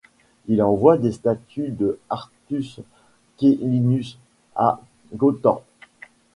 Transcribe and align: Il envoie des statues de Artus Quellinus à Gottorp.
Il 0.47 0.63
envoie 0.63 0.97
des 0.97 1.11
statues 1.11 1.69
de 1.69 1.99
Artus 2.09 2.79
Quellinus 3.37 4.17
à 4.55 4.81
Gottorp. 5.13 5.61